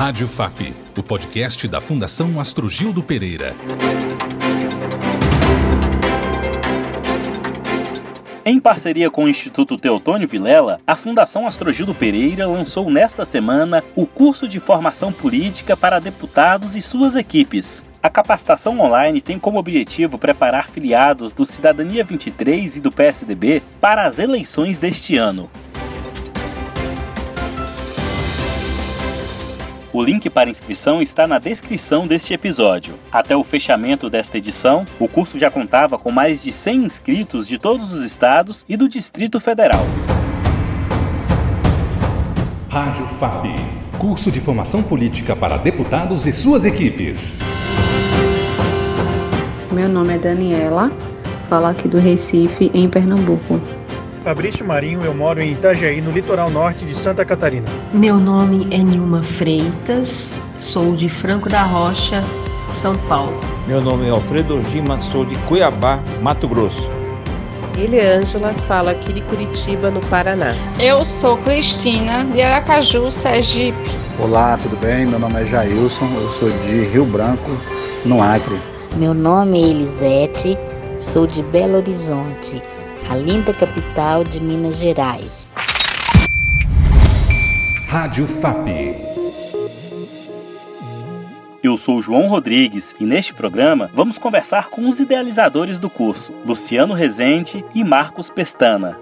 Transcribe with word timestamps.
Rádio 0.00 0.26
FAP, 0.26 0.72
o 0.96 1.02
podcast 1.02 1.68
da 1.68 1.78
Fundação 1.78 2.40
Astrogildo 2.40 3.02
Pereira. 3.02 3.54
Em 8.42 8.58
parceria 8.58 9.10
com 9.10 9.24
o 9.24 9.28
Instituto 9.28 9.76
Teotônio 9.76 10.26
Vilela, 10.26 10.80
a 10.86 10.96
Fundação 10.96 11.46
Astrogildo 11.46 11.94
Pereira 11.94 12.48
lançou 12.48 12.90
nesta 12.90 13.26
semana 13.26 13.84
o 13.94 14.06
curso 14.06 14.48
de 14.48 14.58
formação 14.58 15.12
política 15.12 15.76
para 15.76 16.00
deputados 16.00 16.74
e 16.74 16.80
suas 16.80 17.14
equipes. 17.14 17.84
A 18.02 18.08
capacitação 18.08 18.80
online 18.80 19.20
tem 19.20 19.38
como 19.38 19.58
objetivo 19.58 20.16
preparar 20.16 20.70
filiados 20.70 21.34
do 21.34 21.44
Cidadania 21.44 22.02
23 22.02 22.76
e 22.76 22.80
do 22.80 22.90
PSDB 22.90 23.62
para 23.78 24.06
as 24.06 24.18
eleições 24.18 24.78
deste 24.78 25.18
ano. 25.18 25.50
O 29.92 30.00
link 30.04 30.30
para 30.30 30.48
inscrição 30.48 31.02
está 31.02 31.26
na 31.26 31.40
descrição 31.40 32.06
deste 32.06 32.32
episódio. 32.32 32.94
Até 33.10 33.36
o 33.36 33.42
fechamento 33.42 34.08
desta 34.08 34.38
edição, 34.38 34.84
o 35.00 35.08
curso 35.08 35.36
já 35.36 35.50
contava 35.50 35.98
com 35.98 36.12
mais 36.12 36.40
de 36.40 36.52
100 36.52 36.84
inscritos 36.84 37.48
de 37.48 37.58
todos 37.58 37.92
os 37.92 38.04
estados 38.04 38.64
e 38.68 38.76
do 38.76 38.88
Distrito 38.88 39.40
Federal. 39.40 39.84
Rádio 42.68 43.04
FAP, 43.04 43.46
curso 43.98 44.30
de 44.30 44.38
formação 44.38 44.80
política 44.80 45.34
para 45.34 45.56
deputados 45.56 46.24
e 46.24 46.32
suas 46.32 46.64
equipes. 46.64 47.40
Meu 49.72 49.88
nome 49.88 50.14
é 50.14 50.18
Daniela, 50.18 50.92
falo 51.48 51.66
aqui 51.66 51.88
do 51.88 51.98
Recife, 51.98 52.70
em 52.72 52.88
Pernambuco. 52.88 53.60
Fabrício 54.22 54.66
Marinho, 54.66 55.00
eu 55.02 55.14
moro 55.14 55.40
em 55.40 55.52
Itajaí, 55.52 56.00
no 56.00 56.10
litoral 56.10 56.50
norte 56.50 56.84
de 56.84 56.94
Santa 56.94 57.24
Catarina. 57.24 57.66
Meu 57.92 58.16
nome 58.16 58.68
é 58.70 58.76
Nilma 58.76 59.22
Freitas, 59.22 60.30
sou 60.58 60.94
de 60.94 61.08
Franco 61.08 61.48
da 61.48 61.62
Rocha, 61.62 62.22
São 62.70 62.94
Paulo. 63.08 63.40
Meu 63.66 63.80
nome 63.80 64.06
é 64.06 64.10
Alfredo 64.10 64.62
Gima, 64.70 65.00
sou 65.00 65.24
de 65.24 65.36
Cuiabá, 65.40 66.00
Mato 66.20 66.46
Grosso. 66.46 66.86
Eliângela, 67.78 68.52
falo 68.68 68.90
aqui 68.90 69.10
de 69.10 69.22
Curitiba, 69.22 69.90
no 69.90 70.00
Paraná. 70.00 70.54
Eu 70.78 71.02
sou 71.02 71.38
Cristina, 71.38 72.24
de 72.26 72.42
Aracaju, 72.42 73.10
Sergipe. 73.10 73.90
Olá, 74.18 74.58
tudo 74.58 74.76
bem? 74.76 75.06
Meu 75.06 75.18
nome 75.18 75.40
é 75.40 75.46
Jailson, 75.46 76.08
eu 76.20 76.28
sou 76.32 76.50
de 76.50 76.84
Rio 76.84 77.06
Branco, 77.06 77.50
no 78.04 78.20
Acre. 78.20 78.60
Meu 78.96 79.14
nome 79.14 79.62
é 79.62 79.66
Elisete, 79.66 80.58
sou 80.98 81.26
de 81.26 81.42
Belo 81.44 81.78
Horizonte 81.78 82.62
a 83.10 83.16
linda 83.16 83.52
capital 83.52 84.22
de 84.22 84.38
Minas 84.38 84.78
Gerais. 84.78 85.52
Rádio 87.88 88.24
FAP. 88.24 88.68
Eu 91.60 91.76
sou 91.76 92.00
João 92.00 92.28
Rodrigues 92.28 92.94
e 93.00 93.04
neste 93.04 93.34
programa 93.34 93.90
vamos 93.92 94.16
conversar 94.16 94.70
com 94.70 94.88
os 94.88 95.00
idealizadores 95.00 95.80
do 95.80 95.90
curso, 95.90 96.32
Luciano 96.46 96.94
Rezende 96.94 97.64
e 97.74 97.82
Marcos 97.82 98.30
Pestana. 98.30 98.96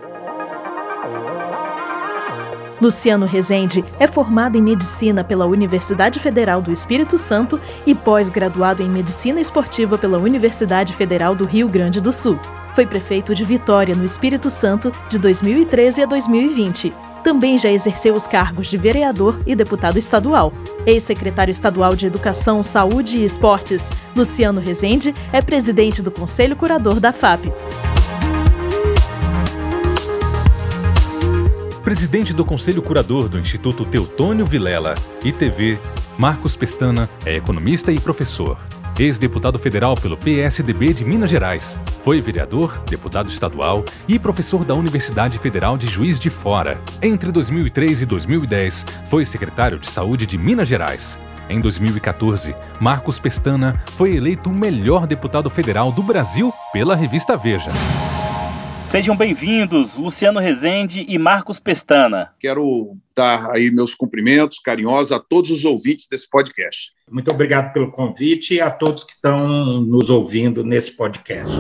Luciano 2.81 3.27
Rezende 3.27 3.85
é 3.99 4.07
formado 4.07 4.57
em 4.57 4.63
Medicina 4.63 5.25
pela 5.25 5.47
Universidade 5.47 6.21
Federal 6.21 6.63
do 6.63 6.73
Espírito 6.73 7.19
Santo 7.19 7.61
e 7.85 7.95
pós-graduado 7.95 8.83
em 8.83 8.89
Medicina 8.89 9.41
Esportiva 9.41 9.99
pela 9.99 10.21
Universidade 10.21 10.93
Federal 10.93 11.35
do 11.35 11.45
Rio 11.45 11.69
Grande 11.69 12.01
do 12.01 12.13
Sul. 12.13 12.39
Foi 12.75 12.87
prefeito 12.87 13.35
de 13.35 13.45
Vitória, 13.45 13.97
no 13.97 14.05
Espírito 14.05 14.49
Santo, 14.49 14.93
de 15.09 15.19
2013 15.19 16.03
a 16.03 16.07
2020. 16.07 16.93
Também 17.25 17.59
já 17.59 17.71
exerceu 17.71 18.15
os 18.15 18.29
cargos 18.29 18.69
de 18.69 18.77
vereador 18.77 19.43
e 19.45 19.57
deputado 19.57 19.99
estadual. 19.99 20.53
Ex-secretário 20.87 21.51
estadual 21.51 21.97
de 21.97 22.07
Educação, 22.07 22.63
Saúde 22.63 23.17
e 23.17 23.25
Esportes, 23.25 23.91
Luciano 24.17 24.61
Rezende, 24.61 25.13
é 25.33 25.43
presidente 25.43 26.01
do 26.01 26.13
Conselho 26.13 26.55
Curador 26.55 27.01
da 27.01 27.13
FAP. 27.13 27.53
Presidente 31.89 32.35
do 32.35 32.45
Conselho 32.45 32.83
Curador 32.83 33.31
do 33.31 33.39
Instituto 33.39 33.83
Teutônio 33.83 34.45
Vilela, 34.45 34.95
ITV, 35.25 35.79
Marcos 36.19 36.55
Pestana 36.55 37.09
é 37.25 37.35
economista 37.37 37.91
e 37.91 37.99
professor 37.99 38.59
ex-deputado 38.99 39.59
federal 39.59 39.95
pelo 39.95 40.15
PSDB 40.19 40.93
de 40.93 41.03
Minas 41.03 41.31
Gerais. 41.31 41.79
Foi 42.05 42.21
vereador, 42.21 42.79
deputado 42.81 43.31
estadual 43.31 43.87
e 44.07 44.19
professor 44.19 44.67
da 44.67 44.75
Universidade 44.75 45.39
Federal 45.39 45.79
de 45.79 45.87
Juiz 45.87 46.19
de 46.19 46.29
Fora. 46.29 46.79
Entre 47.01 47.33
2003 47.33 48.03
e 48.03 48.07
2010, 48.07 48.85
foi 49.07 49.25
secretário 49.25 49.79
de 49.79 49.89
Saúde 49.89 50.27
de 50.27 50.37
Minas 50.37 50.69
Gerais. 50.69 51.19
Em 51.49 51.59
2014, 51.59 52.55
Marcos 52.79 53.19
Pestana 53.19 53.83
foi 53.95 54.15
eleito 54.15 54.51
o 54.51 54.55
melhor 54.55 55.07
deputado 55.07 55.49
federal 55.49 55.91
do 55.91 56.03
Brasil 56.03 56.53
pela 56.71 56.95
revista 56.95 57.35
Veja. 57.35 57.71
Sejam 58.89 59.15
bem-vindos, 59.15 59.99
Luciano 59.99 60.41
Rezende 60.41 61.05
e 61.07 61.19
Marcos 61.19 61.61
Pestana. 61.61 62.31
Quero 62.41 62.97
dar 63.15 63.51
aí 63.51 63.71
meus 63.71 63.95
cumprimentos 63.95 64.59
carinhosos 64.61 65.13
a 65.13 65.21
todos 65.21 65.51
os 65.51 65.63
ouvintes 65.63 66.09
desse 66.09 66.27
podcast. 66.27 66.93
Muito 67.11 67.31
obrigado 67.31 67.71
pelo 67.71 67.91
convite 67.91 68.55
e 68.55 68.63
a 68.63 68.71
todos 68.71 69.05
que 69.05 69.13
estão 69.13 69.83
nos 69.83 70.09
ouvindo 70.09 70.65
nesse 70.65 70.93
podcast. 70.93 71.55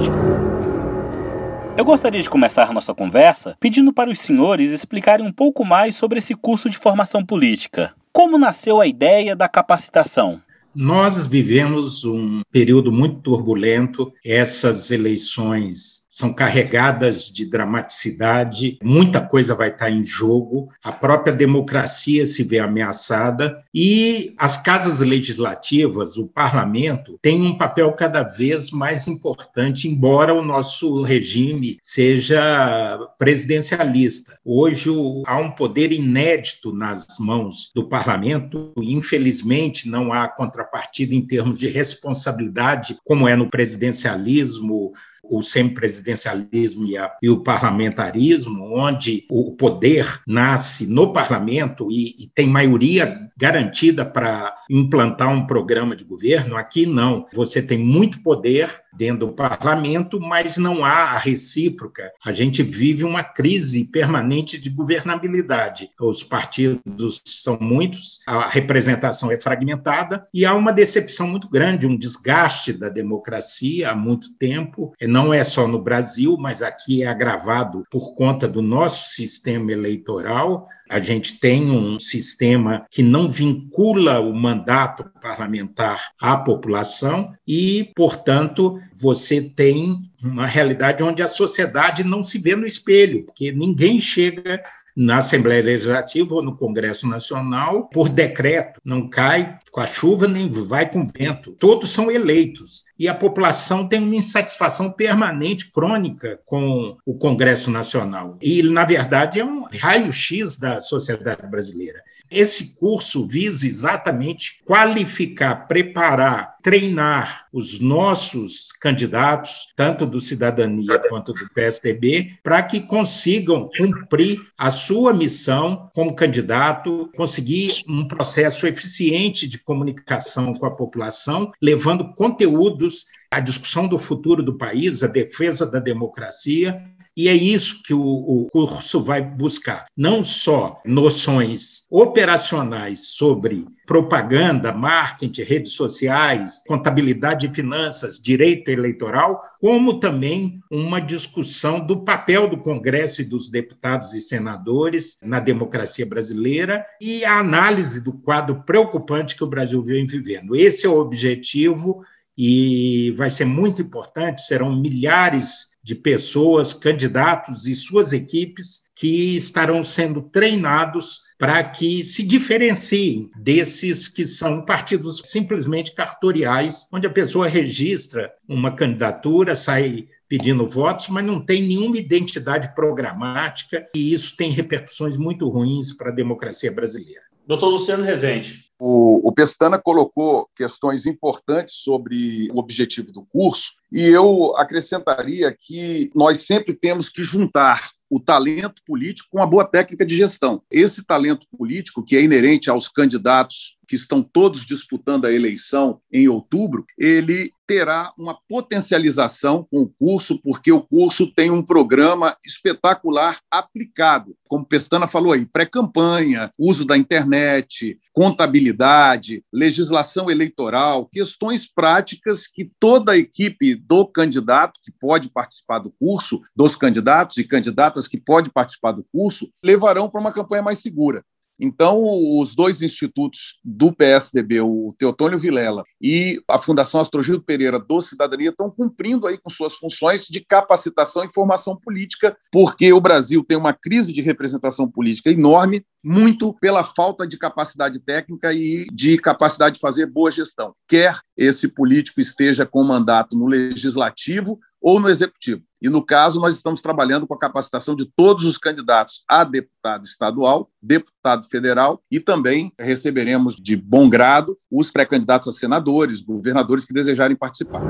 Eu 1.77 1.85
gostaria 1.85 2.23
de 2.23 2.31
começar 2.31 2.73
nossa 2.73 2.95
conversa 2.95 3.59
pedindo 3.61 3.93
para 3.93 4.09
os 4.09 4.21
senhores 4.21 4.71
explicarem 4.71 5.27
um 5.27 5.33
pouco 5.33 5.67
mais 5.67 5.97
sobre 5.97 6.21
esse 6.21 6.35
curso 6.35 6.71
de 6.71 6.79
formação 6.79 7.23
política. 7.23 7.95
Como 8.11 8.39
nasceu 8.39 8.81
a 8.81 8.87
ideia 8.87 9.37
da 9.37 9.51
capacitação? 9.51 10.41
Nós 10.75 11.27
vivemos 11.27 12.07
um 12.07 12.41
período 12.51 12.91
muito 12.91 13.21
turbulento, 13.21 14.13
essas 14.25 14.91
eleições 14.91 16.08
são 16.19 16.33
carregadas 16.33 17.31
de 17.31 17.47
dramaticidade, 17.47 18.77
muita 18.83 19.21
coisa 19.21 19.55
vai 19.55 19.69
estar 19.69 19.89
em 19.89 20.03
jogo, 20.03 20.69
a 20.83 20.91
própria 20.91 21.33
democracia 21.33 22.27
se 22.27 22.43
vê 22.43 22.59
ameaçada 22.59 23.63
e 23.73 24.35
as 24.37 24.61
casas 24.61 24.99
legislativas, 24.99 26.17
o 26.17 26.27
parlamento, 26.27 27.17
tem 27.23 27.41
um 27.41 27.57
papel 27.57 27.93
cada 27.93 28.25
vez 28.25 28.73
mais 28.73 29.07
importante, 29.07 29.87
embora 29.87 30.35
o 30.35 30.43
nosso 30.43 31.03
regime 31.03 31.79
seja 31.81 32.99
presidencialista. 33.17 34.37
Hoje 34.45 34.91
há 35.25 35.39
um 35.39 35.53
poder 35.53 35.93
inédito 35.93 36.73
nas 36.73 37.07
mãos 37.21 37.71
do 37.73 37.89
parlamento, 37.89 38.73
infelizmente 38.77 39.89
não 39.89 40.13
há 40.13 40.27
contrapartida 40.27 41.15
em 41.15 41.25
termos 41.25 41.57
de 41.57 41.69
responsabilidade, 41.69 42.99
como 43.05 43.29
é 43.29 43.37
no 43.37 43.49
presidencialismo 43.49 44.93
o 45.31 45.43
semipresidencialismo 45.43 46.87
e, 46.87 46.97
a, 46.97 47.13
e 47.23 47.29
o 47.29 47.43
parlamentarismo, 47.43 48.77
onde 48.77 49.25
o 49.31 49.53
poder 49.53 50.21
nasce 50.27 50.87
no 50.87 51.13
parlamento 51.13 51.91
e, 51.91 52.15
e 52.19 52.27
tem 52.35 52.49
maioria 52.49 53.29
garantida 53.39 54.05
para 54.05 54.53
implantar 54.69 55.29
um 55.29 55.47
programa 55.47 55.95
de 55.95 56.05
governo, 56.05 56.57
aqui 56.57 56.85
não. 56.85 57.27
Você 57.33 57.63
tem 57.63 57.79
muito 57.79 58.21
poder 58.21 58.69
dentro 58.93 59.29
do 59.29 59.33
parlamento, 59.33 60.21
mas 60.21 60.57
não 60.57 60.85
há 60.85 61.05
a 61.13 61.19
recíproca. 61.19 62.11
A 62.25 62.33
gente 62.33 62.65
vive 62.65 63.05
uma 63.05 63.23
crise 63.23 63.85
permanente 63.85 64.59
de 64.59 64.69
governabilidade. 64.69 65.89
Os 66.01 66.25
partidos 66.25 67.23
são 67.25 67.57
muitos, 67.61 68.19
a 68.27 68.49
representação 68.49 69.31
é 69.31 69.39
fragmentada 69.39 70.27
e 70.35 70.45
há 70.45 70.53
uma 70.55 70.73
decepção 70.73 71.29
muito 71.29 71.49
grande, 71.49 71.87
um 71.87 71.97
desgaste 71.97 72.73
da 72.73 72.89
democracia 72.89 73.91
há 73.91 73.95
muito 73.95 74.33
tempo. 74.37 74.93
Não 75.01 75.18
é 75.33 75.43
só 75.43 75.67
no 75.67 75.81
Brasil, 75.81 76.37
mas 76.39 76.63
aqui 76.63 77.03
é 77.03 77.07
agravado 77.07 77.85
por 77.91 78.15
conta 78.15 78.47
do 78.49 78.63
nosso 78.63 79.15
sistema 79.15 79.73
eleitoral. 79.73 80.67
A 80.91 81.01
gente 81.01 81.39
tem 81.39 81.71
um 81.71 81.99
sistema 81.99 82.87
que 82.91 83.03
não 83.03 83.29
vincula 83.29 84.21
o 84.21 84.35
mandato 84.35 85.05
parlamentar 85.21 86.09
à 86.21 86.37
população 86.37 87.35
e, 87.47 87.91
portanto, 87.95 88.81
você 88.95 89.41
tem 89.41 89.99
uma 90.23 90.47
realidade 90.47 91.03
onde 91.03 91.23
a 91.23 91.29
sociedade 91.29 92.03
não 92.05 92.23
se 92.23 92.39
vê 92.39 92.57
no 92.57 92.67
espelho, 92.67 93.25
porque 93.25 93.53
ninguém 93.53 94.01
chega 94.01 94.63
na 94.97 95.19
Assembleia 95.19 95.63
Legislativa 95.63 96.35
ou 96.35 96.43
no 96.43 96.57
Congresso 96.57 97.07
Nacional 97.07 97.89
por 97.93 98.09
decreto, 98.09 98.81
não 98.85 99.09
cai 99.09 99.57
com 99.71 99.81
a 99.81 99.87
chuva 99.87 100.27
nem 100.27 100.49
vai 100.49 100.91
com 100.91 101.07
vento. 101.07 101.53
Todos 101.53 101.91
são 101.91 102.11
eleitos. 102.11 102.87
e 102.99 103.07
a 103.07 103.15
população 103.15 103.87
tem 103.87 104.03
uma 104.03 104.17
insatisfação 104.17 104.91
permanente, 104.91 105.71
crônica, 105.71 106.41
com 106.45 106.97
o 107.07 107.15
Congresso 107.15 107.71
Nacional. 107.71 108.37
E, 108.43 108.61
na 108.63 108.85
verdade, 108.85 109.39
é 109.39 109.45
um 109.45 109.67
raio-x 109.73 110.57
da 110.57 110.83
sociedade 110.83 111.47
brasileira. 111.47 112.03
Esse 112.31 112.77
curso 112.77 113.27
visa 113.27 113.67
exatamente 113.67 114.61
qualificar, 114.65 115.69
preparar, 115.69 116.57
treinar 116.63 117.47
os 117.53 117.79
nossos 117.79 118.73
candidatos, 118.81 119.69
tanto 119.77 120.05
do 120.05 120.21
Cidadania 120.21 120.99
quanto 121.09 121.33
do 121.33 121.49
PSDB, 121.55 122.39
para 122.43 122.63
que 122.63 122.81
consigam 122.81 123.71
cumprir 123.79 124.41
a 124.57 124.71
sua 124.71 125.15
missão 125.15 125.91
como 125.95 126.15
candidato, 126.15 127.11
conseguir 127.17 127.71
um 127.89 128.07
processo 128.07 128.67
eficiente 128.67 129.47
de 129.47 129.58
comunicação 129.61 130.53
com 130.53 130.67
a 130.67 130.71
população, 130.71 131.53
levando 131.61 132.15
conteúdos 132.15 133.07
à 133.31 133.41
discussão 133.41 133.87
do 133.87 133.99
futuro 133.99 134.43
do 134.43 134.57
país, 134.57 135.03
a 135.03 135.07
defesa 135.07 135.67
da 135.67 135.79
democracia 135.79 136.83
e 137.19 137.29
é 137.29 137.35
isso 137.35 137.83
que 137.83 137.93
o, 137.93 138.01
o, 138.01 138.47
curso 138.53 139.03
vai 139.03 139.21
buscar. 139.21 139.87
Não 139.97 140.23
só 140.23 140.81
noções 140.87 141.83
operacionais 141.91 143.09
sobre 143.09 143.65
propaganda, 143.85 144.73
marketing, 144.73 145.43
redes 145.43 145.73
sociais, 145.73 146.63
contabilidade 146.69 147.49
e 147.49 147.53
finanças, 147.53 148.21
direito 148.21 148.69
eleitoral, 148.69 149.43
como 149.61 149.99
também 149.99 150.61
uma 150.71 151.01
discussão 151.01 151.85
do 151.85 152.05
papel 152.05 152.49
do 152.49 152.59
Congresso 152.59 153.21
e 153.21 153.25
dos 153.25 153.49
deputados 153.49 154.15
e 154.15 154.21
senadores 154.21 155.19
na 155.21 155.41
democracia 155.41 156.07
brasileira 156.07 156.87
e 157.01 157.25
a 157.25 157.41
análise 157.41 158.01
do 158.01 158.13
quadro 158.13 158.63
preocupante 158.63 159.35
que 159.35 159.43
o 159.43 159.49
Brasil 159.49 159.83
vem 159.83 160.07
vivendo. 160.07 160.55
Esse 160.55 160.87
é 160.87 160.89
o 160.89 161.01
objetivo 161.01 162.05
e 162.41 163.13
vai 163.17 163.29
ser 163.29 163.45
muito 163.45 163.83
importante, 163.83 164.43
serão 164.43 164.73
milhares 164.73 165.77
de 165.89 165.95
pessoas, 165.95 166.75
candidatos 166.75 167.67
e 167.67 167.75
suas 167.75 168.13
equipes 168.13 168.83
que 168.95 169.35
estarão 169.39 169.83
sendo 169.83 170.21
treinados 170.21 171.23
para 171.39 171.65
que 171.65 172.05
se 172.05 172.23
diferenciem 172.23 173.31
desses 173.35 174.07
que 174.07 174.27
são 174.27 174.63
partidos 174.67 175.23
simplesmente 175.25 175.95
cartoriais, 175.95 176.87
onde 176.93 177.07
a 177.07 177.11
pessoa 177.11 177.49
registra 177.49 178.31
uma 178.47 178.71
candidatura, 178.71 179.57
sai 179.57 180.09
pedindo 180.29 180.69
votos, 180.69 181.09
mas 181.09 181.25
não 181.25 181.41
tem 181.41 181.63
nenhuma 181.63 181.97
identidade 181.97 182.75
programática, 182.75 183.89
e 183.95 184.13
isso 184.13 184.37
tem 184.37 184.51
repercussões 184.51 185.17
muito 185.17 185.49
ruins 185.49 185.95
para 185.95 186.11
a 186.11 186.15
democracia 186.15 186.71
brasileira. 186.71 187.23
Doutor 187.47 187.71
Luciano 187.71 188.05
Rezende. 188.05 188.68
O, 188.79 189.29
o 189.29 189.33
Pestana 189.33 189.79
colocou 189.79 190.49
questões 190.57 191.07
importantes 191.07 191.77
sobre 191.77 192.49
o 192.53 192.59
objetivo 192.59 193.13
do 193.13 193.25
curso, 193.27 193.73
e 193.93 194.01
eu 194.01 194.55
acrescentaria 194.57 195.57
que 195.59 196.11
nós 196.15 196.47
sempre 196.47 196.75
temos 196.75 197.09
que 197.09 197.23
juntar 197.23 197.91
o 198.11 198.21
talento 198.21 198.83
político 198.87 199.29
com 199.31 199.43
a 199.43 199.47
boa 199.47 199.65
técnica 199.65 200.05
de 200.05 200.17
gestão. 200.17 200.63
Esse 200.71 201.05
talento 201.05 201.47
político, 201.57 202.05
que 202.05 202.17
é 202.17 202.23
inerente 202.23 202.71
aos 202.71 202.89
candidatos 202.89 203.78
que 203.89 203.97
estão 203.97 204.23
todos 204.23 204.67
disputando 204.67 205.25
a 205.25 205.33
eleição 205.33 206.01
em 206.13 206.29
outubro, 206.29 206.85
ele 206.99 207.51
terá 207.67 208.13
uma 208.17 208.35
potencialização 208.49 209.67
com 209.71 209.83
o 209.83 209.89
curso, 209.89 210.41
porque 210.41 210.73
o 210.73 210.81
curso 210.81 211.27
tem 211.27 211.51
um 211.51 211.63
programa 211.63 212.35
espetacular 212.45 213.41
aplicado. 213.51 214.35
Como 214.49 214.65
Pestana 214.65 215.07
falou 215.07 215.35
aí, 215.35 215.45
pré-campanha, 215.45 216.51
uso 216.59 216.87
da 216.87 216.97
internet, 216.97 217.99
contabilidade, 218.13 219.45
legislação 219.53 220.31
eleitoral, 220.31 221.07
questões 221.13 221.71
práticas 221.71 222.47
que 222.47 222.71
toda 222.81 223.13
a 223.13 223.19
equipe 223.19 223.75
do 223.75 224.07
candidato 224.07 224.81
que 224.83 224.91
pode 224.91 225.29
participar 225.29 225.79
do 225.79 225.91
curso, 225.91 226.41
dos 226.57 226.75
candidatos 226.75 227.37
e 227.37 227.45
candidatas 227.45 228.09
que 228.09 228.19
pode 228.19 228.51
participar 228.51 228.93
do 228.93 229.05
curso, 229.13 229.51
levarão 229.63 230.09
para 230.09 230.21
uma 230.23 230.33
campanha 230.33 230.63
mais 230.63 230.79
segura. 230.79 231.23
Então, 231.59 231.99
os 232.39 232.55
dois 232.55 232.83
institutos 232.83 233.59
do 233.65 233.93
PSDB, 233.93 234.61
o 234.61 234.95
Teotônio 234.97 235.39
Vilela 235.39 235.83
e 236.01 236.41
a 236.49 236.59
Fundação 236.59 237.01
Astrogildo 237.01 237.43
Pereira 237.43 237.79
do 237.79 238.01
Cidadania, 238.01 238.51
estão 238.51 238.71
cumprindo 238.71 239.27
aí 239.27 239.37
com 239.37 239.51
suas 239.51 239.75
funções 239.75 240.27
de 240.27 240.41
capacitação 240.41 241.25
e 241.25 241.33
formação 241.33 241.77
política, 241.77 242.37
porque 242.53 242.93
o 242.93 243.01
Brasil 243.01 243.45
tem 243.45 243.57
uma 243.57 243.73
crise 243.73 244.13
de 244.13 244.23
representação 244.23 244.89
política 244.89 245.31
enorme, 245.31 245.85
muito 246.05 246.55
pela 246.55 246.85
falta 246.85 247.27
de 247.27 247.37
capacidade 247.37 247.99
técnica 247.99 248.53
e 248.53 248.87
de 248.93 249.19
capacidade 249.19 249.75
de 249.75 249.81
fazer 249.81 250.07
boa 250.07 250.31
gestão. 250.31 250.75
Quer 250.89 251.19
esse 251.37 251.67
político 251.69 252.21
esteja 252.21 252.65
com 252.65 252.85
mandato 252.85 253.37
no 253.37 253.47
legislativo 253.47 254.59
ou 254.81 255.01
no 255.01 255.09
executivo. 255.09 255.63
E, 255.81 255.89
no 255.89 256.05
caso, 256.05 256.41
nós 256.41 256.57
estamos 256.57 256.81
trabalhando 256.81 257.27
com 257.27 257.35
a 257.35 257.39
capacitação 257.39 257.95
de 257.95 258.05
todos 258.17 258.45
os 258.45 258.59
candidatos 258.59 259.23
a 259.29 259.45
deputado 259.45 260.05
estadual, 260.05 260.71
deputado 260.83 261.47
federal 261.49 262.03
e 262.11 262.19
também 262.19 262.73
receberemos 262.79 263.55
de 263.55 263.77
bom 263.77 264.09
grado 264.09 264.57
os 264.71 264.91
pré-candidatos 264.91 265.49
a 265.49 265.53
senadores, 265.53 266.23
governadores 266.23 266.85
que 266.85 266.93
desejarem 266.93 267.37
participar. 267.37 267.83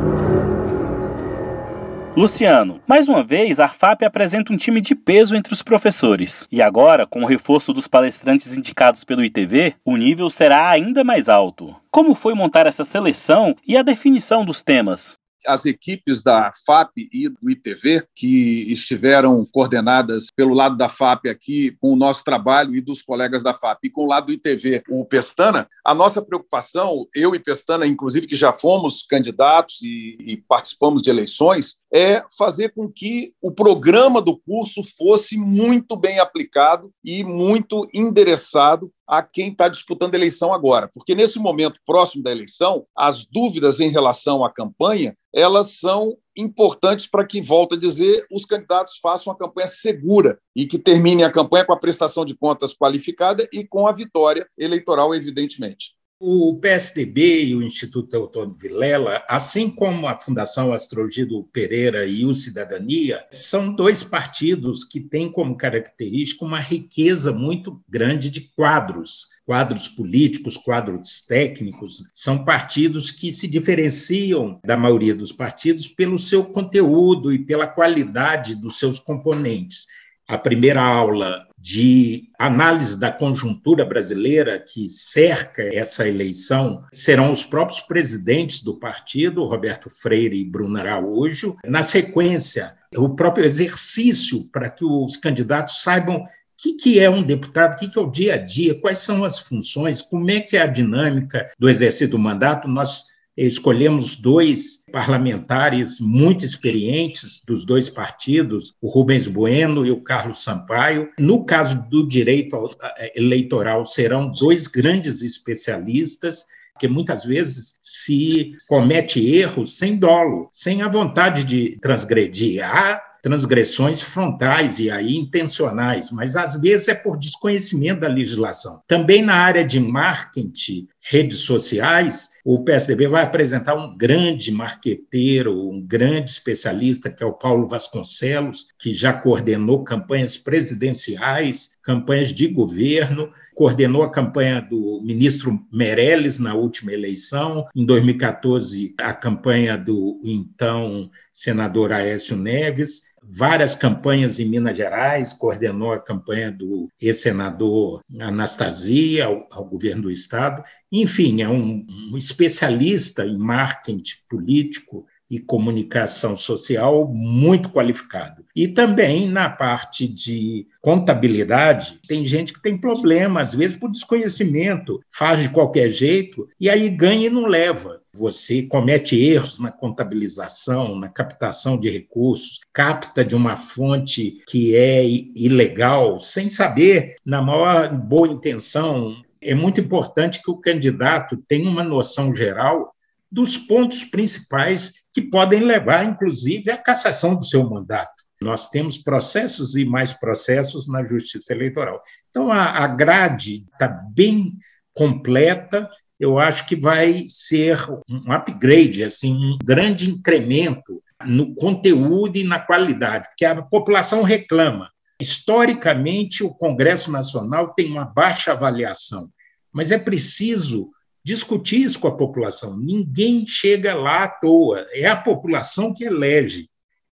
Luciano, 2.19 2.81
mais 2.85 3.06
uma 3.06 3.23
vez, 3.23 3.61
a 3.61 3.69
FAP 3.69 4.02
apresenta 4.02 4.52
um 4.52 4.56
time 4.56 4.81
de 4.81 4.93
peso 4.93 5.37
entre 5.37 5.52
os 5.52 5.62
professores. 5.62 6.49
E 6.50 6.61
agora, 6.61 7.06
com 7.06 7.23
o 7.23 7.26
reforço 7.26 7.73
dos 7.73 7.87
palestrantes 7.87 8.52
indicados 8.55 9.05
pelo 9.05 9.25
ITV, 9.25 9.76
o 9.84 9.96
nível 9.96 10.29
será 10.29 10.69
ainda 10.69 11.05
mais 11.05 11.29
alto. 11.29 11.76
Como 11.93 12.17
foi 12.17 12.34
montar 12.34 12.67
essa 12.67 12.84
seleção 12.84 13.55
e 13.64 13.76
a 13.76 13.82
definição 13.82 14.44
dos 14.44 14.62
temas? 14.62 15.17
As 15.49 15.65
equipes 15.65 16.23
da 16.23 16.53
FAP 16.67 17.09
e 17.12 17.29
do 17.29 17.50
ITV, 17.50 18.06
que 18.15 18.71
estiveram 18.71 19.45
coordenadas 19.47 20.27
pelo 20.37 20.55
lado 20.55 20.77
da 20.77 20.89
FAP 20.89 21.27
aqui, 21.27 21.77
com 21.81 21.93
o 21.93 21.97
nosso 21.97 22.23
trabalho 22.23 22.77
e 22.77 22.81
dos 22.81 23.03
colegas 23.03 23.43
da 23.43 23.55
FAP, 23.55 23.85
e 23.85 23.91
com 23.91 24.03
o 24.03 24.09
lado 24.09 24.27
do 24.27 24.33
ITV, 24.33 24.83
o 24.89 25.05
Pestana, 25.05 25.69
a 25.85 25.95
nossa 25.95 26.21
preocupação, 26.21 27.06
eu 27.15 27.35
e 27.35 27.39
Pestana, 27.39 27.87
inclusive, 27.87 28.27
que 28.27 28.37
já 28.37 28.53
fomos 28.53 29.05
candidatos 29.09 29.81
e, 29.83 30.17
e 30.21 30.37
participamos 30.37 31.00
de 31.00 31.11
eleições, 31.11 31.77
é 31.93 32.23
fazer 32.37 32.70
com 32.70 32.88
que 32.88 33.32
o 33.40 33.50
programa 33.50 34.20
do 34.20 34.37
curso 34.38 34.82
fosse 34.82 35.37
muito 35.37 35.96
bem 35.96 36.19
aplicado 36.19 36.93
e 37.05 37.25
muito 37.25 37.88
endereçado 37.94 38.93
a 39.06 39.23
quem 39.23 39.50
está 39.50 39.69
disputando 39.69 40.14
a 40.14 40.19
eleição 40.19 40.52
agora. 40.52 40.88
Porque 40.93 41.14
nesse 41.14 41.38
momento 41.38 41.81
próximo 41.87 42.23
da 42.23 42.31
eleição, 42.31 42.87
as 42.94 43.25
dúvidas 43.25 43.81
em 43.81 43.88
relação 43.88 44.44
à 44.44 44.52
campanha, 44.52 45.17
elas 45.35 45.79
são 45.79 46.08
importantes 46.37 47.06
para 47.06 47.26
que, 47.26 47.40
volta 47.40 47.75
a 47.75 47.79
dizer, 47.79 48.26
os 48.31 48.44
candidatos 48.44 48.99
façam 49.02 49.32
uma 49.32 49.38
campanha 49.38 49.67
segura 49.67 50.38
e 50.55 50.67
que 50.67 50.79
terminem 50.79 51.25
a 51.25 51.32
campanha 51.32 51.64
com 51.64 51.73
a 51.73 51.79
prestação 51.79 52.25
de 52.25 52.37
contas 52.37 52.75
qualificada 52.75 53.49
e 53.52 53.67
com 53.67 53.87
a 53.87 53.93
vitória 53.93 54.46
eleitoral, 54.58 55.14
evidentemente. 55.14 55.98
O 56.20 56.59
PSDB 56.59 57.44
e 57.44 57.55
o 57.55 57.62
Instituto 57.62 58.09
Teotônio 58.09 58.53
Vilela, 58.53 59.25
assim 59.29 59.70
como 59.70 60.09
a 60.09 60.19
Fundação 60.19 60.73
Astrogildo 60.73 61.44
Pereira 61.53 62.06
e 62.06 62.25
o 62.25 62.35
Cidadania, 62.35 63.25
são 63.31 63.73
dois 63.73 64.03
partidos 64.03 64.82
que 64.82 64.99
têm 64.99 65.31
como 65.31 65.56
característica 65.56 66.44
uma 66.44 66.59
riqueza 66.59 67.31
muito 67.31 67.81
grande 67.88 68.31
de 68.31 68.41
quadros, 68.41 69.29
quadros 69.47 69.87
políticos, 69.87 70.56
quadros 70.56 71.20
técnicos. 71.20 72.03
São 72.13 72.44
partidos 72.44 73.13
que 73.13 73.32
se 73.32 73.46
diferenciam 73.46 74.58
da 74.65 74.77
maioria 74.77 75.15
dos 75.15 75.31
partidos 75.31 75.87
pelo 75.87 76.19
seu 76.19 76.44
conteúdo 76.46 77.32
e 77.32 77.39
pela 77.39 77.69
qualidade 77.69 78.56
dos 78.56 78.77
seus 78.81 78.98
componentes. 78.98 79.87
A 80.27 80.37
primeira 80.37 80.82
aula 80.82 81.47
de 81.60 82.31
análise 82.38 82.98
da 82.98 83.10
conjuntura 83.10 83.84
brasileira 83.84 84.58
que 84.58 84.88
cerca 84.88 85.62
essa 85.62 86.06
eleição 86.06 86.84
serão 86.93 87.32
os 87.32 87.44
próprios 87.44 87.81
presidentes 87.81 88.62
do 88.62 88.79
partido, 88.79 89.44
Roberto 89.44 89.91
Freire 89.91 90.38
e 90.38 90.44
Bruno 90.44 90.79
Araújo. 90.79 91.56
Na 91.65 91.82
sequência, 91.82 92.77
o 92.96 93.10
próprio 93.10 93.44
exercício 93.44 94.44
para 94.53 94.70
que 94.70 94.84
os 94.84 95.17
candidatos 95.17 95.82
saibam 95.82 96.17
o 96.17 96.27
que, 96.56 96.74
que, 96.74 97.00
é 97.00 97.08
um 97.08 97.22
deputado, 97.22 97.74
o 97.74 97.79
que, 97.79 97.88
que 97.88 97.98
é 97.98 98.03
o 98.03 98.10
dia 98.10 98.34
a 98.34 98.36
dia, 98.36 98.81
quais 98.81 98.98
são 98.98 99.24
as 99.24 99.38
funções, 99.38 100.03
como 100.03 100.31
é 100.31 100.41
que 100.41 100.56
é 100.56 100.62
a 100.62 100.67
dinâmica 100.67 101.50
do 101.58 101.69
exercício 101.69 102.08
do 102.08 102.19
mandato. 102.19 102.67
Nós 102.67 103.05
escolhemos 103.47 104.17
dois 104.17 104.85
parlamentares 104.91 106.01
muito 106.01 106.45
experientes 106.45 107.41
dos 107.47 107.65
dois 107.65 107.89
partidos, 107.89 108.75
o 108.81 108.89
Rubens 108.89 109.29
Bueno 109.29 109.87
e 109.87 109.93
o 109.93 110.01
Carlos 110.01 110.43
Sampaio. 110.43 111.09
No 111.19 111.45
caso 111.45 111.89
do 111.89 112.07
direito 112.07 112.69
eleitoral, 113.15 113.87
serão 113.87 114.31
dois 114.31 114.67
grandes 114.67 115.23
especialistas 115.23 116.45
que 116.81 116.89
muitas 116.89 117.25
vezes 117.25 117.75
se 117.83 118.53
comete 118.69 119.35
erros 119.35 119.79
sem 119.79 119.97
dolo, 119.97 120.49
sem 120.53 120.83
a 120.83 120.89
vontade 120.89 121.45
de 121.45 121.77
transgredir. 121.81 122.65
Há 122.65 123.03
transgressões 123.23 124.01
frontais 124.01 124.79
e 124.79 124.91
aí 124.91 125.17
intencionais, 125.17 126.11
mas 126.11 126.37
às 126.37 126.57
vezes 126.57 126.89
é 126.89 126.95
por 126.95 127.19
desconhecimento 127.19 128.01
da 128.01 128.09
legislação. 128.09 128.81
Também 128.87 129.23
na 129.23 129.35
área 129.35 129.65
de 129.65 129.81
marketing, 129.81 130.89
redes 131.01 131.41
sociais, 131.41 132.31
o 132.45 132.65
PSDB 132.65 133.07
vai 133.07 133.23
apresentar 133.23 133.75
um 133.75 133.97
grande 133.97 134.51
marqueteiro, 134.53 135.69
um 135.69 135.81
grande 135.81 136.31
especialista, 136.31 137.11
que 137.11 137.23
é 137.23 137.27
o 137.27 137.33
Paulo 137.33 137.67
Vasconcelos, 137.67 138.69
que 138.79 138.93
já 138.93 139.13
coordenou 139.13 139.85
campanhas 139.85 140.37
presidenciais, 140.37 141.77
campanhas 141.83 142.33
de 142.33 142.49
governo, 142.49 143.33
coordenou 143.55 144.03
a 144.03 144.11
campanha 144.11 144.61
do 144.61 145.01
ministro 145.03 145.67
Meirelles 145.73 146.39
na 146.39 146.55
última 146.55 146.93
eleição, 146.93 147.67
em 147.75 147.85
2014, 147.85 148.95
a 149.01 149.13
campanha 149.13 149.77
do 149.77 150.21
então 150.23 151.11
senador 151.33 151.93
Aécio 151.93 152.37
Neves, 152.37 153.03
várias 153.22 153.75
campanhas 153.75 154.39
em 154.39 154.48
Minas 154.48 154.77
Gerais, 154.77 155.32
coordenou 155.32 155.93
a 155.93 156.01
campanha 156.01 156.51
do 156.51 156.89
ex-senador 157.01 158.03
Anastasia 158.20 159.27
ao, 159.27 159.46
ao, 159.51 159.65
governo 159.65 160.03
do 160.03 160.10
Estado. 160.10 160.63
Enfim, 160.91 161.43
é 161.43 161.48
um, 161.48 161.87
um 162.13 162.17
especialista 162.17 163.25
em 163.25 163.37
marketing 163.37 164.03
político 164.29 165.06
e 165.31 165.39
comunicação 165.39 166.37
social 166.37 167.06
muito 167.06 167.70
qualificado. 167.70 168.44
E 168.56 168.67
também 168.67 169.29
na 169.29 169.49
parte 169.49 170.08
de 170.08 170.67
contabilidade, 170.81 171.99
tem 172.08 172.27
gente 172.27 172.53
que 172.53 172.63
tem 172.63 172.79
problema, 172.79 173.41
às 173.41 173.55
vezes 173.55 173.77
por 173.77 173.91
desconhecimento, 173.91 175.01
faz 175.11 175.43
de 175.43 175.51
qualquer 175.51 175.91
jeito 175.91 176.49
e 176.58 176.70
aí 176.70 176.89
ganha 176.89 177.27
e 177.27 177.31
não 177.31 177.47
leva. 177.47 178.01
Você 178.13 178.63
comete 178.63 179.17
erros 179.17 179.58
na 179.58 179.70
contabilização, 179.70 180.99
na 180.99 181.08
captação 181.08 181.79
de 181.79 181.89
recursos, 181.91 182.58
capta 182.73 183.25
de 183.25 183.37
uma 183.37 183.55
fonte 183.55 184.43
que 184.49 184.75
é 184.75 185.05
ilegal, 185.06 186.19
sem 186.19 186.49
saber, 186.49 187.17
na 187.25 187.41
maior 187.43 187.94
boa 187.94 188.27
intenção. 188.27 189.06
É 189.41 189.55
muito 189.55 189.81
importante 189.81 190.43
que 190.43 190.51
o 190.51 190.56
candidato 190.56 191.37
tenha 191.47 191.69
uma 191.69 191.85
noção 191.85 192.35
geral 192.35 192.93
dos 193.31 193.56
pontos 193.56 194.05
principais 194.05 194.94
que 195.13 195.23
podem 195.23 195.61
levar, 195.61 196.05
inclusive, 196.05 196.70
à 196.70 196.77
cassação 196.77 197.35
do 197.35 197.44
seu 197.44 197.69
mandato. 197.69 198.19
Nós 198.41 198.69
temos 198.69 198.97
processos 198.97 199.75
e 199.75 199.85
mais 199.85 200.13
processos 200.13 200.89
na 200.89 201.05
Justiça 201.05 201.53
Eleitoral. 201.53 202.01
Então, 202.31 202.53
a, 202.53 202.87
grade 202.87 203.67
está 203.73 203.89
bem 203.89 204.56
completa. 204.94 205.91
Eu 206.19 206.39
acho 206.39 206.67
que 206.67 206.77
vai 206.77 207.27
ser 207.29 207.79
um 208.08 208.32
upgrade, 208.32 209.03
assim, 209.03 209.35
um 209.35 209.58
grande 209.63 210.08
incremento 210.08 211.03
no 211.27 211.55
conteúdo 211.55 212.37
e 212.37 212.44
na 212.44 212.61
qualidade, 212.61 213.29
porque 213.29 213.44
a 213.44 213.61
população 213.61 214.23
reclama. 214.23 214.89
Historicamente, 215.20 216.44
o 216.44 216.55
Congresso 216.55 217.11
Nacional 217.11 217.75
tem 217.75 217.91
uma 217.91 218.05
baixa 218.05 218.53
avaliação, 218.53 219.29
mas 219.73 219.91
é 219.91 219.99
preciso 219.99 220.91
discutir 221.25 221.82
isso 221.82 222.01
com 222.01 222.08
a 222.08 222.17
população. 222.17 222.77
Ninguém 222.79 223.46
chega 223.46 223.94
lá 223.94 224.25
à 224.25 224.29
toa, 224.29 224.87
é 224.93 225.06
a 225.06 225.17
população 225.17 225.93
que 225.93 226.05
elege. 226.05 226.69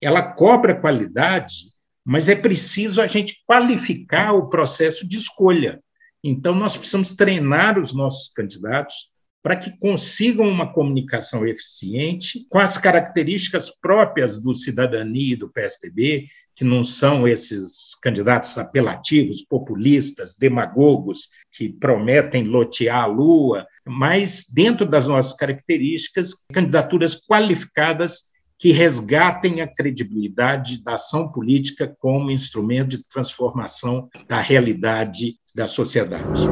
Ela 0.02 0.22
cobra 0.22 0.80
qualidade, 0.80 1.72
mas 2.04 2.28
é 2.28 2.36
preciso 2.36 3.02
a 3.02 3.08
gente 3.08 3.44
qualificar 3.46 4.34
o 4.34 4.50
processo 4.50 5.08
de 5.08 5.18
escolha. 5.18 5.82
Então, 6.24 6.54
nós 6.54 6.76
precisamos 6.76 7.14
treinar 7.14 7.80
os 7.80 7.94
nossos 7.94 8.30
candidatos 8.30 9.11
para 9.44 9.56
que 9.56 9.76
consigam 9.80 10.48
uma 10.48 10.72
comunicação 10.72 11.46
eficiente 11.48 12.46
com 12.50 12.60
as 12.60 12.78
características 12.78 13.72
próprias 13.72 14.40
do 14.40 14.54
cidadania 14.54 15.34
e 15.34 15.36
do 15.36 15.50
PSDB, 15.50 16.28
que 16.56 16.64
não 16.64 16.84
são 16.84 17.28
esses 17.28 17.96
candidatos 18.02 18.58
apelativos, 18.58 19.44
populistas, 19.44 20.36
demagogos, 20.38 21.30
que 21.52 21.70
prometem 21.70 22.44
lotear 22.44 23.04
a 23.04 23.08
lua, 23.08 23.66
mas, 23.86 24.46
dentro 24.48 24.86
das 24.86 25.08
nossas 25.08 25.34
características, 25.34 26.36
candidaturas 26.54 27.16
qualificadas 27.16 28.32
que 28.60 28.72
resgatem 28.72 29.62
a 29.62 29.68
credibilidade 29.68 30.84
da 30.84 30.94
ação 30.94 31.32
política 31.32 31.92
como 31.98 32.30
instrumento 32.30 32.90
de 32.90 33.04
transformação 33.06 34.08
da 34.28 34.40
realidade 34.40 35.40
da 35.56 35.68
sociedade. 35.68 36.44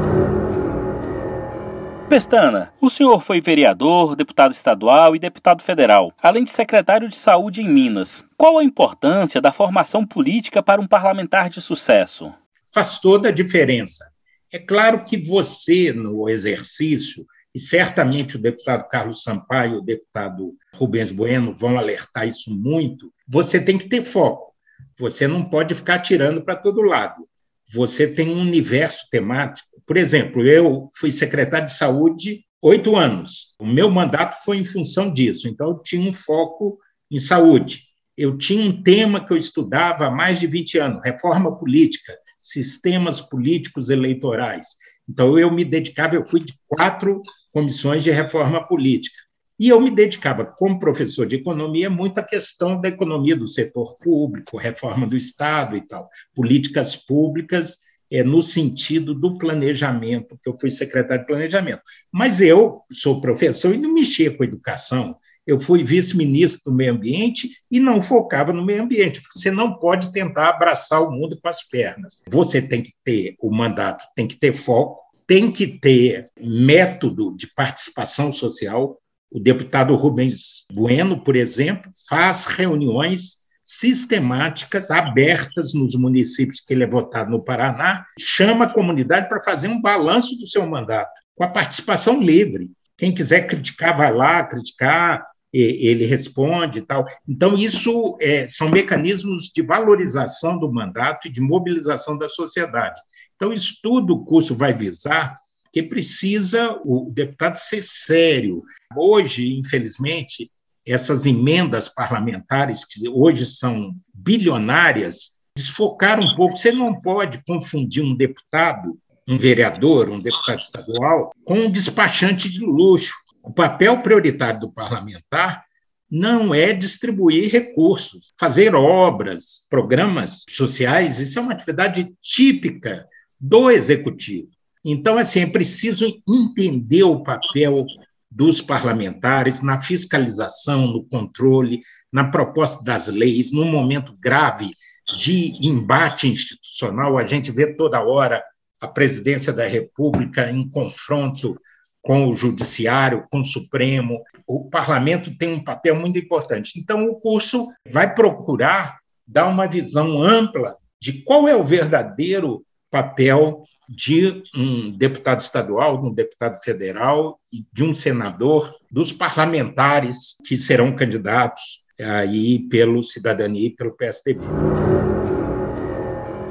Pestana, 2.10 2.72
o 2.80 2.90
senhor 2.90 3.22
foi 3.22 3.40
vereador, 3.40 4.16
deputado 4.16 4.50
estadual 4.50 5.14
e 5.14 5.18
deputado 5.20 5.62
federal, 5.62 6.12
além 6.20 6.42
de 6.42 6.50
secretário 6.50 7.08
de 7.08 7.16
saúde 7.16 7.62
em 7.62 7.68
Minas. 7.68 8.24
Qual 8.36 8.58
a 8.58 8.64
importância 8.64 9.40
da 9.40 9.52
formação 9.52 10.04
política 10.04 10.60
para 10.60 10.80
um 10.80 10.88
parlamentar 10.88 11.48
de 11.48 11.60
sucesso? 11.60 12.34
Faz 12.74 12.98
toda 12.98 13.28
a 13.28 13.32
diferença. 13.32 14.10
É 14.52 14.58
claro 14.58 15.04
que 15.04 15.16
você, 15.16 15.92
no 15.92 16.28
exercício, 16.28 17.24
e 17.54 17.60
certamente 17.60 18.34
o 18.34 18.42
deputado 18.42 18.88
Carlos 18.88 19.22
Sampaio 19.22 19.78
o 19.78 19.84
deputado 19.84 20.52
Rubens 20.74 21.12
Bueno 21.12 21.54
vão 21.56 21.78
alertar 21.78 22.26
isso 22.26 22.50
muito, 22.52 23.12
você 23.24 23.60
tem 23.60 23.78
que 23.78 23.88
ter 23.88 24.02
foco. 24.02 24.52
Você 24.98 25.28
não 25.28 25.44
pode 25.44 25.76
ficar 25.76 26.00
tirando 26.00 26.42
para 26.42 26.56
todo 26.56 26.82
lado. 26.82 27.24
Você 27.72 28.08
tem 28.08 28.30
um 28.30 28.40
universo 28.40 29.06
temático. 29.12 29.69
Por 29.90 29.96
exemplo, 29.96 30.46
eu 30.46 30.88
fui 30.94 31.10
secretário 31.10 31.66
de 31.66 31.74
saúde 31.74 32.44
oito 32.62 32.94
anos. 32.94 33.56
O 33.58 33.66
meu 33.66 33.90
mandato 33.90 34.36
foi 34.44 34.58
em 34.58 34.64
função 34.64 35.12
disso. 35.12 35.48
Então, 35.48 35.70
eu 35.70 35.82
tinha 35.82 36.08
um 36.08 36.12
foco 36.12 36.78
em 37.10 37.18
saúde. 37.18 37.86
Eu 38.16 38.38
tinha 38.38 38.64
um 38.64 38.84
tema 38.84 39.18
que 39.18 39.32
eu 39.32 39.36
estudava 39.36 40.06
há 40.06 40.10
mais 40.10 40.38
de 40.38 40.46
20 40.46 40.78
anos: 40.78 41.00
reforma 41.04 41.56
política 41.56 42.16
sistemas 42.38 43.20
políticos 43.20 43.90
eleitorais. 43.90 44.68
Então, 45.08 45.36
eu 45.36 45.50
me 45.50 45.64
dedicava, 45.64 46.14
eu 46.14 46.24
fui 46.24 46.38
de 46.38 46.54
quatro 46.68 47.20
comissões 47.52 48.04
de 48.04 48.12
reforma 48.12 48.64
política. 48.68 49.18
E 49.58 49.70
eu 49.70 49.80
me 49.80 49.90
dedicava, 49.90 50.44
como 50.44 50.78
professor 50.78 51.26
de 51.26 51.34
economia, 51.34 51.90
muito 51.90 52.16
à 52.18 52.22
questão 52.22 52.80
da 52.80 52.86
economia 52.88 53.34
do 53.34 53.48
setor 53.48 53.96
público, 54.00 54.56
reforma 54.56 55.04
do 55.04 55.16
Estado 55.16 55.76
e 55.76 55.80
tal, 55.80 56.08
políticas 56.32 56.94
públicas 56.94 57.89
é, 58.10 58.24
no 58.24 58.42
sentido 58.42 59.14
do 59.14 59.38
planejamento, 59.38 60.38
que 60.42 60.48
eu 60.48 60.56
fui 60.60 60.70
secretário 60.70 61.22
de 61.22 61.26
planejamento. 61.26 61.82
Mas 62.12 62.40
eu 62.40 62.82
sou 62.90 63.20
professor 63.20 63.74
e 63.74 63.78
não 63.78 63.94
mexia 63.94 64.36
com 64.36 64.42
educação, 64.42 65.16
eu 65.46 65.58
fui 65.58 65.82
vice-ministro 65.82 66.60
do 66.66 66.72
meio 66.72 66.92
ambiente 66.92 67.50
e 67.70 67.80
não 67.80 68.00
focava 68.00 68.52
no 68.52 68.64
meio 68.64 68.82
ambiente, 68.82 69.20
porque 69.20 69.38
você 69.38 69.50
não 69.50 69.74
pode 69.74 70.12
tentar 70.12 70.50
abraçar 70.50 71.02
o 71.02 71.10
mundo 71.10 71.38
com 71.40 71.48
as 71.48 71.66
pernas. 71.66 72.22
Você 72.28 72.60
tem 72.62 72.82
que 72.82 72.92
ter 73.04 73.34
o 73.40 73.50
mandato, 73.50 74.04
tem 74.14 74.26
que 74.26 74.36
ter 74.36 74.52
foco, 74.52 75.00
tem 75.26 75.50
que 75.50 75.66
ter 75.66 76.30
método 76.40 77.34
de 77.36 77.46
participação 77.52 78.30
social. 78.30 78.98
O 79.30 79.40
deputado 79.40 79.94
Rubens 79.96 80.66
Bueno, 80.72 81.22
por 81.22 81.36
exemplo, 81.36 81.90
faz 82.08 82.44
reuniões 82.44 83.39
sistemáticas, 83.72 84.90
abertas 84.90 85.72
nos 85.74 85.94
municípios 85.94 86.60
que 86.60 86.74
ele 86.74 86.82
é 86.82 86.88
votado 86.88 87.30
no 87.30 87.40
Paraná, 87.40 88.04
chama 88.18 88.64
a 88.64 88.72
comunidade 88.72 89.28
para 89.28 89.40
fazer 89.40 89.68
um 89.68 89.80
balanço 89.80 90.36
do 90.36 90.46
seu 90.46 90.66
mandato, 90.66 91.10
com 91.36 91.44
a 91.44 91.48
participação 91.48 92.20
livre. 92.20 92.68
Quem 92.96 93.14
quiser 93.14 93.46
criticar, 93.46 93.96
vai 93.96 94.12
lá 94.12 94.42
criticar, 94.42 95.24
ele 95.52 96.04
responde 96.04 96.80
e 96.80 96.82
tal. 96.82 97.06
Então, 97.28 97.54
isso 97.54 98.18
é, 98.20 98.48
são 98.48 98.68
mecanismos 98.68 99.50
de 99.54 99.62
valorização 99.62 100.58
do 100.58 100.72
mandato 100.72 101.28
e 101.28 101.32
de 101.32 101.40
mobilização 101.40 102.18
da 102.18 102.28
sociedade. 102.28 103.00
Então, 103.36 103.52
isso 103.52 103.78
tudo 103.80 104.14
o 104.14 104.24
curso 104.24 104.54
vai 104.54 104.74
visar 104.74 105.36
que 105.72 105.82
precisa 105.82 106.76
o 106.84 107.08
deputado 107.12 107.56
ser 107.56 107.84
sério. 107.84 108.64
Hoje, 108.96 109.56
infelizmente, 109.56 110.50
essas 110.86 111.26
emendas 111.26 111.88
parlamentares, 111.88 112.84
que 112.84 113.08
hoje 113.08 113.46
são 113.46 113.94
bilionárias, 114.12 115.40
desfocaram 115.56 116.26
um 116.26 116.34
pouco. 116.34 116.56
Você 116.56 116.72
não 116.72 117.00
pode 117.00 117.42
confundir 117.44 118.02
um 118.02 118.16
deputado, 118.16 118.98
um 119.28 119.38
vereador, 119.38 120.08
um 120.08 120.20
deputado 120.20 120.58
estadual, 120.58 121.32
com 121.44 121.54
um 121.54 121.70
despachante 121.70 122.48
de 122.48 122.60
luxo. 122.60 123.14
O 123.42 123.52
papel 123.52 124.02
prioritário 124.02 124.60
do 124.60 124.72
parlamentar 124.72 125.64
não 126.10 126.52
é 126.52 126.72
distribuir 126.72 127.50
recursos, 127.50 128.32
fazer 128.38 128.74
obras, 128.74 129.64
programas 129.70 130.44
sociais, 130.48 131.20
isso 131.20 131.38
é 131.38 131.42
uma 131.42 131.52
atividade 131.52 132.12
típica 132.20 133.06
do 133.38 133.70
executivo. 133.70 134.48
Então, 134.84 135.16
assim, 135.18 135.40
é 135.40 135.46
preciso 135.46 136.06
entender 136.28 137.04
o 137.04 137.22
papel 137.22 137.86
dos 138.30 138.60
parlamentares 138.60 139.62
na 139.62 139.80
fiscalização, 139.80 140.86
no 140.86 141.04
controle, 141.04 141.80
na 142.12 142.24
proposta 142.24 142.82
das 142.84 143.08
leis, 143.08 143.52
num 143.52 143.70
momento 143.70 144.16
grave 144.20 144.70
de 145.18 145.52
embate 145.62 146.28
institucional. 146.28 147.18
A 147.18 147.26
gente 147.26 147.50
vê 147.50 147.74
toda 147.74 148.02
hora 148.02 148.42
a 148.80 148.86
presidência 148.86 149.52
da 149.52 149.66
República 149.66 150.50
em 150.50 150.68
confronto 150.68 151.60
com 152.02 152.28
o 152.28 152.36
Judiciário, 152.36 153.26
com 153.30 153.40
o 153.40 153.44
Supremo. 153.44 154.22
O 154.46 154.70
parlamento 154.70 155.36
tem 155.36 155.52
um 155.52 155.62
papel 155.62 155.96
muito 155.96 156.18
importante. 156.18 156.78
Então, 156.78 157.04
o 157.04 157.16
curso 157.16 157.68
vai 157.90 158.14
procurar 158.14 159.00
dá 159.30 159.46
uma 159.46 159.68
visão 159.68 160.20
ampla 160.20 160.76
de 161.00 161.22
qual 161.22 161.46
é 161.46 161.54
o 161.54 161.62
verdadeiro 161.62 162.64
papel 162.90 163.62
de 163.92 164.44
um 164.54 164.92
deputado 164.92 165.40
estadual, 165.40 165.98
de 165.98 166.06
um 166.06 166.14
deputado 166.14 166.56
federal 166.62 167.40
e 167.52 167.64
de 167.72 167.82
um 167.82 167.92
senador, 167.92 168.72
dos 168.88 169.12
parlamentares 169.12 170.36
que 170.46 170.56
serão 170.56 170.94
candidatos 170.94 171.80
aí 172.00 172.60
pelo 172.68 173.02
Cidadania 173.02 173.66
e 173.66 173.74
pelo 173.74 173.96
PSDB. 173.96 174.40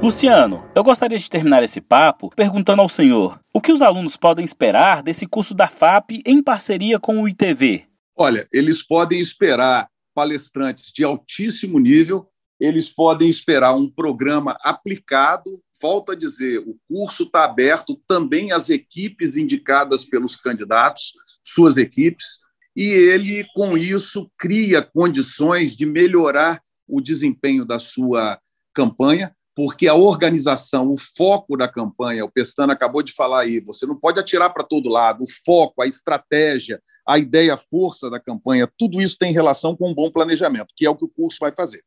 Luciano, 0.02 0.64
eu 0.74 0.82
gostaria 0.82 1.18
de 1.18 1.28
terminar 1.28 1.62
esse 1.62 1.80
papo 1.80 2.30
perguntando 2.36 2.82
ao 2.82 2.88
senhor 2.88 3.40
o 3.52 3.60
que 3.60 3.72
os 3.72 3.82
alunos 3.82 4.16
podem 4.16 4.44
esperar 4.44 5.02
desse 5.02 5.26
curso 5.26 5.54
da 5.54 5.66
FAP 5.66 6.22
em 6.24 6.42
parceria 6.42 6.98
com 6.98 7.22
o 7.22 7.28
ITV. 7.28 7.84
Olha, 8.16 8.46
eles 8.52 8.86
podem 8.86 9.18
esperar 9.18 9.88
palestrantes 10.14 10.92
de 10.92 11.04
altíssimo 11.04 11.78
nível, 11.78 12.29
eles 12.60 12.90
podem 12.90 13.28
esperar 13.28 13.74
um 13.74 13.88
programa 13.88 14.56
aplicado. 14.60 15.62
Volto 15.80 16.12
a 16.12 16.14
dizer, 16.14 16.58
o 16.58 16.78
curso 16.86 17.22
está 17.22 17.44
aberto 17.44 17.98
também 18.06 18.52
às 18.52 18.68
equipes 18.68 19.36
indicadas 19.36 20.04
pelos 20.04 20.36
candidatos, 20.36 21.12
suas 21.42 21.78
equipes, 21.78 22.40
e 22.76 22.84
ele, 22.84 23.44
com 23.54 23.76
isso, 23.76 24.30
cria 24.38 24.82
condições 24.82 25.74
de 25.74 25.86
melhorar 25.86 26.62
o 26.86 27.00
desempenho 27.00 27.64
da 27.64 27.78
sua 27.78 28.38
campanha, 28.74 29.34
porque 29.56 29.88
a 29.88 29.94
organização, 29.94 30.92
o 30.92 30.96
foco 30.96 31.56
da 31.56 31.66
campanha, 31.66 32.24
o 32.24 32.30
Pestana 32.30 32.72
acabou 32.72 33.02
de 33.02 33.12
falar 33.12 33.40
aí, 33.40 33.60
você 33.60 33.86
não 33.86 33.96
pode 33.96 34.20
atirar 34.20 34.52
para 34.52 34.64
todo 34.64 34.88
lado, 34.88 35.24
o 35.24 35.30
foco, 35.44 35.82
a 35.82 35.86
estratégia, 35.86 36.80
a 37.06 37.18
ideia, 37.18 37.54
a 37.54 37.58
força 37.58 38.08
da 38.08 38.20
campanha, 38.20 38.70
tudo 38.78 39.00
isso 39.00 39.16
tem 39.18 39.32
relação 39.32 39.74
com 39.74 39.90
um 39.90 39.94
bom 39.94 40.10
planejamento, 40.10 40.72
que 40.76 40.86
é 40.86 40.90
o 40.90 40.96
que 40.96 41.04
o 41.04 41.08
curso 41.08 41.38
vai 41.40 41.52
fazer. 41.52 41.82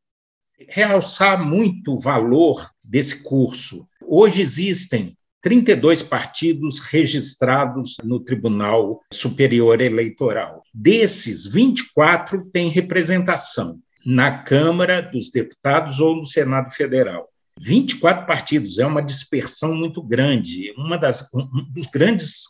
Realçar 0.70 1.44
muito 1.44 1.94
o 1.94 2.00
valor 2.00 2.70
desse 2.84 3.24
curso. 3.24 3.88
Hoje 4.02 4.42
existem 4.42 5.18
32 5.42 6.02
partidos 6.02 6.80
registrados 6.80 7.98
no 8.04 8.20
Tribunal 8.20 9.02
Superior 9.12 9.82
Eleitoral. 9.82 10.64
Desses, 10.74 11.46
24 11.46 12.50
têm 12.50 12.70
representação 12.70 13.80
na 14.06 14.44
Câmara 14.44 15.02
dos 15.02 15.30
Deputados 15.30 16.00
ou 16.00 16.16
no 16.16 16.26
Senado 16.26 16.72
Federal. 16.72 17.30
24 17.60 18.26
partidos 18.26 18.80
é 18.80 18.86
uma 18.86 19.02
dispersão 19.02 19.74
muito 19.76 20.02
grande. 20.02 20.74
Uma 20.78 20.98
das, 20.98 21.30
um 21.34 21.72
dos 21.72 21.86
grandes 21.88 22.44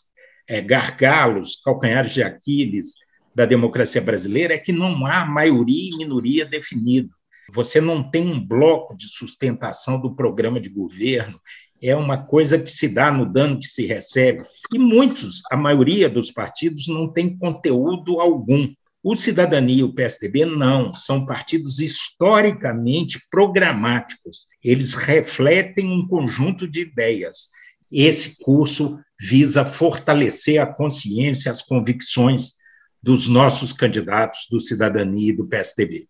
é, 0.47 0.61
gargalos, 0.61 1.59
calcanhares 1.63 2.11
de 2.11 2.23
Aquiles 2.23 2.93
da 3.35 3.45
democracia 3.45 4.01
brasileira 4.01 4.53
é 4.53 4.59
que 4.59 4.71
não 4.71 5.05
há 5.05 5.25
maioria 5.25 5.89
e 5.89 5.97
minoria 5.97 6.45
definido. 6.45 7.09
Você 7.51 7.81
não 7.81 8.09
tem 8.09 8.27
um 8.27 8.39
bloco 8.39 8.95
de 8.95 9.07
sustentação 9.07 9.99
do 9.99 10.15
programa 10.15 10.59
de 10.59 10.69
governo 10.69 11.39
é 11.83 11.95
uma 11.95 12.17
coisa 12.17 12.57
que 12.57 12.71
se 12.71 12.87
dá 12.87 13.11
no 13.11 13.25
dano 13.25 13.59
que 13.59 13.65
se 13.65 13.85
recebe. 13.85 14.41
E 14.73 14.79
muitos, 14.79 15.41
a 15.51 15.57
maioria 15.57 16.07
dos 16.07 16.31
partidos, 16.31 16.87
não 16.87 17.11
tem 17.11 17.37
conteúdo 17.37 18.21
algum. 18.21 18.73
O 19.03 19.17
Cidadania 19.17 19.81
e 19.81 19.83
o 19.83 19.93
PSDB 19.93 20.45
não, 20.45 20.93
são 20.93 21.25
partidos 21.25 21.79
historicamente 21.79 23.19
programáticos. 23.29 24.47
Eles 24.63 24.93
refletem 24.93 25.91
um 25.91 26.07
conjunto 26.07 26.65
de 26.65 26.81
ideias. 26.81 27.49
Esse 27.91 28.37
curso 28.41 28.97
visa 29.19 29.65
fortalecer 29.65 30.61
a 30.61 30.65
consciência, 30.65 31.51
as 31.51 31.61
convicções 31.61 32.53
dos 33.01 33.27
nossos 33.27 33.73
candidatos 33.73 34.47
do 34.49 34.61
Cidadania 34.61 35.31
e 35.31 35.35
do 35.35 35.45
PSDB. 35.45 36.07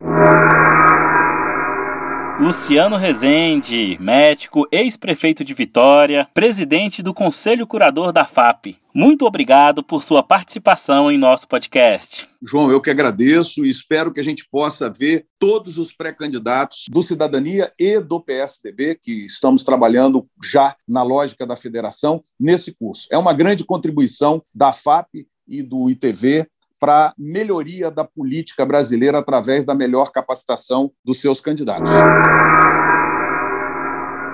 Luciano 2.40 2.98
Rezende, 2.98 3.96
médico, 4.00 4.68
ex-prefeito 4.72 5.44
de 5.44 5.54
Vitória, 5.54 6.28
presidente 6.34 7.04
do 7.04 7.14
Conselho 7.14 7.68
Curador 7.68 8.12
da 8.12 8.26
FAP. 8.26 8.76
Muito 8.94 9.26
obrigado 9.26 9.84
por 9.84 10.04
sua 10.04 10.24
participação 10.24 11.12
em 11.12 11.18
nosso 11.18 11.48
podcast. 11.48 12.28
João, 12.42 12.72
eu 12.72 12.82
que 12.82 12.90
agradeço 12.90 13.66
e 13.66 13.70
espero 13.70 14.12
que 14.12 14.20
a 14.20 14.24
gente 14.24 14.48
possa 14.50 14.90
ver 14.90 15.28
todos 15.40 15.78
os 15.78 15.94
pré-candidatos 15.94 16.86
do 16.90 17.04
Cidadania 17.04 17.72
e 17.80 18.00
do 18.00 18.20
PSDB, 18.20 18.96
que 19.02 19.26
estamos 19.26 19.64
trabalhando 19.64 20.28
já 20.44 20.76
na 20.88 21.04
lógica 21.04 21.46
da 21.46 21.56
federação, 21.56 22.22
nesse 22.40 22.74
curso. 22.74 23.08
É 23.12 23.18
uma 23.18 23.34
grande 23.34 23.64
contribuição 23.64 24.44
da 24.54 24.74
FAP 24.74 25.28
e 25.48 25.62
do 25.62 25.90
ITV 25.90 26.48
para 26.84 27.14
melhoria 27.18 27.90
da 27.90 28.04
política 28.04 28.66
brasileira 28.66 29.18
através 29.18 29.64
da 29.64 29.74
melhor 29.74 30.12
capacitação 30.12 30.92
dos 31.02 31.22
seus 31.22 31.40
candidatos. 31.40 31.90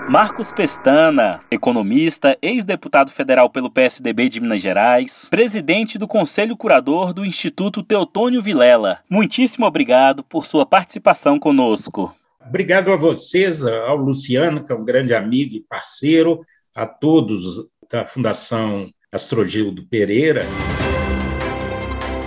Marcos 0.09 0.51
Pestana, 0.51 1.37
economista, 1.51 2.35
ex-deputado 2.41 3.11
federal 3.11 3.51
pelo 3.51 3.69
PSDB 3.69 4.29
de 4.29 4.39
Minas 4.39 4.63
Gerais, 4.63 5.27
presidente 5.29 5.99
do 5.99 6.07
Conselho 6.07 6.57
Curador 6.57 7.13
do 7.13 7.23
Instituto 7.23 7.83
Teotônio 7.83 8.41
Vilela. 8.41 8.97
Muitíssimo 9.07 9.67
obrigado 9.67 10.23
por 10.23 10.43
sua 10.43 10.65
participação 10.65 11.37
conosco. 11.37 12.15
Obrigado 12.43 12.91
a 12.91 12.95
vocês, 12.95 13.63
ao 13.63 13.95
Luciano, 13.95 14.65
que 14.65 14.71
é 14.71 14.75
um 14.75 14.83
grande 14.83 15.13
amigo 15.13 15.53
e 15.53 15.63
parceiro, 15.69 16.39
a 16.73 16.87
todos 16.87 17.67
da 17.91 18.07
Fundação 18.07 18.89
Astrogildo 19.11 19.85
Pereira. 19.87 20.47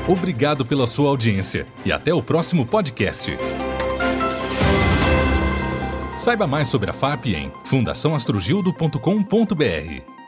Obrigado 0.08 0.66
pela 0.66 0.86
sua 0.86 1.08
audiência 1.08 1.66
e 1.84 1.92
até 1.92 2.12
o 2.12 2.22
próximo 2.22 2.66
podcast. 2.66 3.30
Saiba 6.18 6.46
mais 6.46 6.68
sobre 6.68 6.90
a 6.90 6.92
FAP 6.92 7.34
em 7.34 7.50
fundaçãoastrogildo.com.br. 7.64 10.21